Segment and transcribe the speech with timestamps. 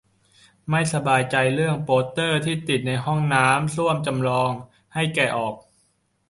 [0.69, 3.19] ไม่สบายใจเรื่องโปเตอร์ที่ติดในห้อง
[3.75, 4.51] ส้วมจำลอง
[4.93, 5.55] ให้แกะออก